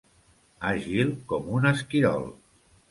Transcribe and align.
Àgil 0.71 1.13
com 1.33 1.55
un 1.59 1.71
esquirol. 1.77 2.29